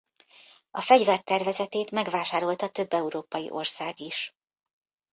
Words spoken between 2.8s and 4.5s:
európai ország is.